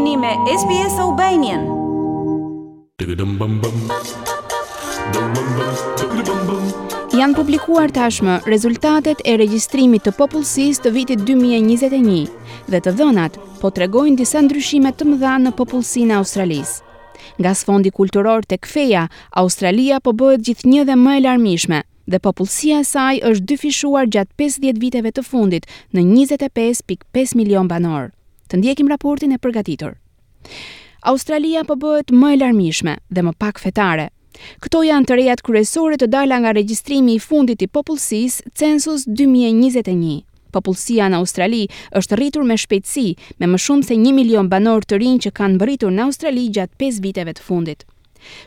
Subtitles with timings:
[0.00, 0.28] jeni me
[0.60, 1.62] SBS Albanian.
[7.20, 12.14] Janë publikuar tashmë rezultatet e regjistrimit të popullsisë të vitit 2021
[12.72, 16.78] dhe të dhënat po tregojnë disa ndryshime të mëdha në popullsinë e Australisë.
[17.40, 19.02] Nga sfondi kulturor tek feja,
[19.42, 24.32] Australia po bëhet gjithnjë dhe më e larmishme dhe popullsia e saj është dyfishuar gjatë
[24.48, 28.08] 50 viteve të fundit në 25.5 milion banorë.
[28.50, 29.92] Të ndjekim raportin e përgatitur.
[31.10, 34.08] Australia po bëhet më e larmishme dhe më pak fetare.
[34.64, 40.24] Këto janë të rejat kryesore të dala nga regjistrimi i fundit i popullsis Census 2021.
[40.50, 41.62] Popullësia në Australi
[42.00, 43.06] është rritur me shpejtësi,
[43.38, 46.80] me më shumë se 1 milion banor të rinj që kanë mbërritur në Australi gjatë
[46.88, 47.84] 5 viteve të fundit.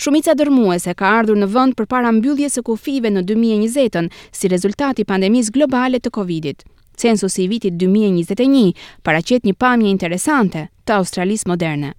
[0.00, 5.10] Shumica dërmuese ka ardhur në vend përpara mbylljes së kufive në 2020-ën si rezultati i
[5.12, 6.64] pandemisë globale të Covidit
[7.00, 8.74] censusi i vitit 2021
[9.06, 11.94] paraqet një pamje interesante të Australisë moderne.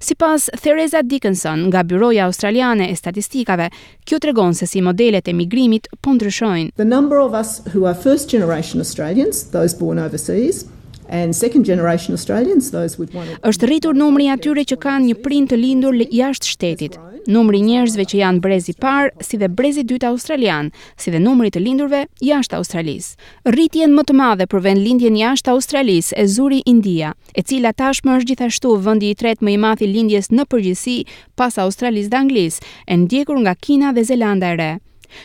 [0.00, 3.66] Si pas Theresa Dickinson nga Byroja Australiane e Statistikave,
[4.08, 6.72] kjo të regon se si modelet e migrimit po ndryshojnë.
[6.80, 10.64] The number of us who are first generation Australians, those born overseas,
[11.08, 15.16] and second generation Australians those with one është rritur numri i atyre që kanë një
[15.24, 16.96] prind të lindur jashtë shtetit
[17.30, 21.62] numri njerëzve që janë brezi parë si dhe brezi dytë australian si dhe numri të
[21.62, 27.12] lindurve jashtë Australisë rritjen më të madhe për vend lindjen jashtë Australisë e zuri India
[27.34, 30.98] e cila tashmë është gjithashtu vendi i tretë më i madh i lindjes në përgjithësi
[31.36, 34.72] pas Australisë dhe Anglisë e ndjekur nga Kina dhe Zelanda e Re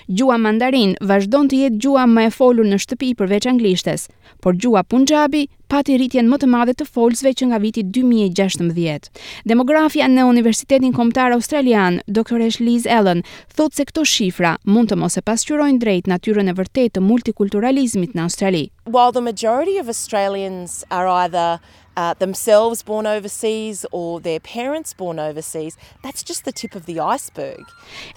[0.07, 4.03] Gjua mandarin vazhdon të jetë gjua më e folur në shtëpi përveç anglishtes,
[4.39, 5.41] por gjua punjabi
[5.71, 9.07] pati rritjen më të madhe të folësve që nga viti 2016.
[9.47, 13.23] Demografia në Universitetin Komtar Australian, doktoresh Liz Allen,
[13.55, 18.17] thotë se këto shifra mund të mos e pasqyrojnë drejt natyrën e vërtetë të multikulturalizmit
[18.19, 18.65] në Australi.
[18.83, 21.61] While the majority of Australians are either
[22.01, 25.73] uh themselves born overseas or their parents born overseas
[26.05, 27.67] that's just the tip of the iceberg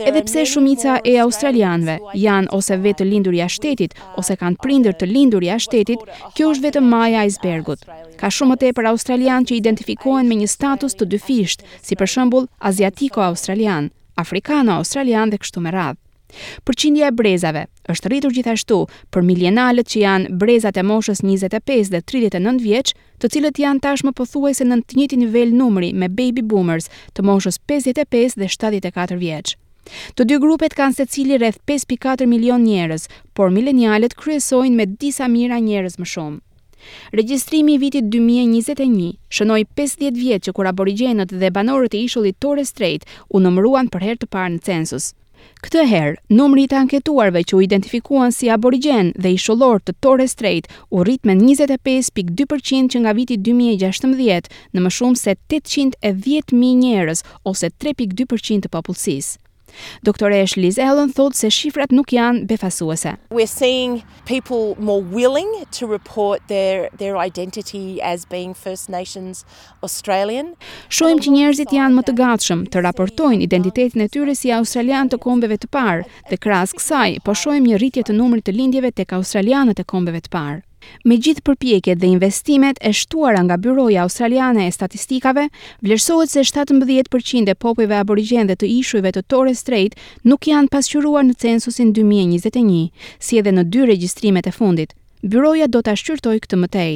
[0.04, 1.96] edhe pse shumica e australianve
[2.26, 6.52] janë ose vetë lindur jashtë shtetit uh, ose kanë prindër të lindur jashtë shtetit kjo
[6.54, 7.80] është vetëm maja e Bergut.
[8.22, 12.46] Ka shumë më tepër australian që identifikohen me një status të dyfisht, si për shembull
[12.70, 13.90] aziatiko-australian,
[14.22, 16.00] afrikano-australian dhe kështu me radhë.
[16.66, 17.60] Përqindja e brezave
[17.92, 18.78] është rritur gjithashtu
[19.14, 24.14] për milionalët që janë brezat e moshës 25 dhe 39 vjeç, të cilët janë tashmë
[24.18, 29.54] pothuajse në të njëjtin nivel numri me baby boomers të moshës 55 dhe 74 vjeç.
[30.16, 33.04] Të dy grupet kanë secili rreth 5.4 milion njerëz,
[33.36, 36.42] por milenialet kryesojnë me disa mijëra njerëz më shumë.
[37.12, 42.68] Regjistrimi i vitit 2021 shënoi 50 vjet që kur aborigjenët dhe banorët e ishullit Torres
[42.74, 45.12] Strait u numëruan për herë të parë në census.
[45.64, 49.94] Këtë herë, numri i të anketuarve që u identifikuan si aborigjen dhe i sholor të
[50.04, 56.74] Torres Strait u rrit me 25.2% që nga viti 2016 në më shumë se 810.000
[56.84, 59.38] njerëz ose 3.2% të popullsisë.
[60.04, 63.16] Doktoresh Liz Allen thotë se shifrat nuk janë befasuese.
[63.30, 69.44] We're seeing people more willing to report their their identity as being First Nations
[69.82, 70.54] Australian.
[70.88, 75.20] Shohim që njerëzit janë më të gatshëm të raportojnë identitetin e tyre si australian të
[75.24, 79.16] kombeve të parë dhe krahas kësaj po shohim një rritje të numrit të lindjeve tek
[79.18, 80.62] australianët e kombeve të parë.
[81.08, 85.46] Me gjithë përpjeket dhe investimet e shtuara nga Byroja Australiane e Statistikave,
[85.86, 89.96] vlerësohet se 17% e popive aborigjen dhe të ishujve të Tore Strait
[90.32, 92.92] nuk janë pasqyruar në censusin 2021,
[93.26, 94.94] si edhe në dy registrimet e fundit.
[95.24, 96.92] Byroja do të ashqyrtoj këtë mëtej.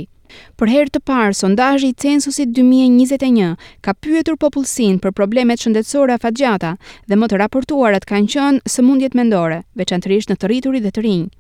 [0.61, 3.55] Për herë të parë, sondazhi i censusit 2021
[3.87, 6.75] ka pyetur popullsinë për problemet shëndetësore afatgjata
[7.09, 11.31] dhe më të raportuarat kanë qenë sëmundjet mendore, veçanërisht në të rriturit dhe të rinjë.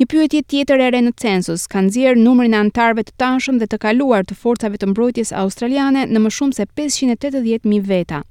[0.00, 3.68] Një pyetje tjetër e re në census ka nxjerr numrin e antarëve të tashëm dhe
[3.74, 8.24] të kaluar të forcave të mbrojtjes australiane në më shumë se 580 mijë veta.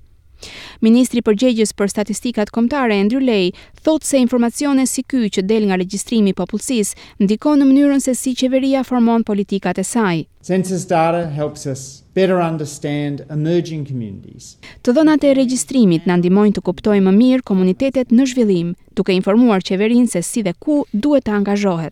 [0.85, 3.51] Ministri përgjegjës për statistikat kombëtare Andrew Lay
[3.85, 8.13] thotë se informacione si ky që del nga regjistrimi i popullsisë ndikon në mënyrën se
[8.15, 10.23] si qeveria formon politikat e saj.
[10.41, 14.53] Census data helps us better understand emerging communities.
[14.83, 19.65] Të dhënat e regjistrimit na ndihmojnë të kuptojmë më mirë komunitetet në zhvillim, duke informuar
[19.67, 21.91] qeverinë se si dhe ku duhet të angazhohet.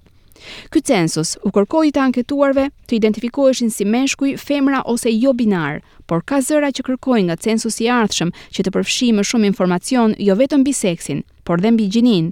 [0.72, 6.24] Ky census u kërkoi të anketuarve të identifikoheshin si meshkuj, femra ose jo binar, por
[6.28, 10.36] ka zëra që kërkojnë nga censusi i ardhshëm që të përfshijë më shumë informacion jo
[10.40, 12.32] vetëm mbi seksin, por dhe mbi gjinin.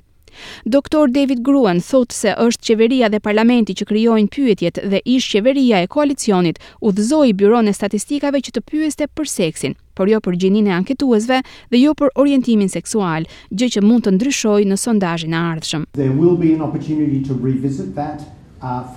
[0.68, 5.80] Doktor David Gruen thot se është qeveria dhe parlamenti që krijojnë pyetjet dhe ish qeveria
[5.80, 10.68] e koalicionit udhëzoi byron e statistikave që të pyeste për seksin, por jo për gjinin
[10.72, 11.40] e anketuesve
[11.72, 15.86] dhe jo për orientimin seksual, gjë që mund të ndryshojë në sondazhin e ardhshëm.
[16.00, 18.88] There will be an opportunity to revisit that Uh,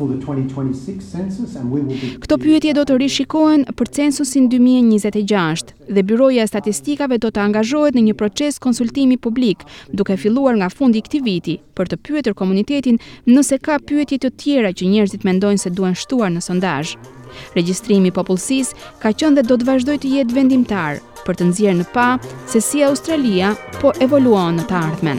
[2.22, 7.94] Këto pyetje do të rishikohen për censusin 2026 dhe Byroja e Statistikave do të angazhohet
[7.98, 9.58] në një proces konsultimi publik,
[9.90, 14.30] duke filluar nga fundi i këtij viti, për të pyetur komunitetin nëse ka pyetje të
[14.44, 16.90] tjera që njerëzit mendojnë se duhen shtuar në sondazh.
[17.58, 18.72] Regjistrimi i popullsisë
[19.02, 20.92] ka qenë dhe do të vazhdojë të jetë vendimtar
[21.26, 22.06] për të nxjerrë në pa
[22.46, 23.48] se si Australia
[23.82, 25.18] po evoluon në të ardhmen.